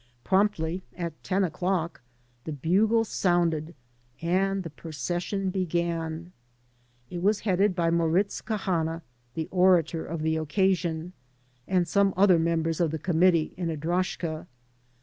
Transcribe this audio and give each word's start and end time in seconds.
Promptly 0.23 0.81
at 0.97 1.23
ten 1.23 1.43
o'clock 1.43 2.01
the 2.45 2.51
bugle 2.51 3.05
sounded 3.05 3.75
and 4.19 4.63
the 4.63 4.71
procession 4.71 5.51
began. 5.51 6.31
It 7.11 7.21
was 7.21 7.41
headed 7.41 7.75
by 7.75 7.91
Moritz 7.91 8.41
Cahana, 8.41 9.03
the 9.35 9.47
orator 9.51 10.03
of 10.03 10.23
the 10.23 10.37
occasion, 10.37 11.13
and 11.67 11.87
some 11.87 12.15
other 12.17 12.39
members 12.39 12.79
of 12.79 12.89
the 12.89 12.97
committee 12.97 13.53
in 13.57 13.69
a 13.69 13.77
droshka. 13.77 14.47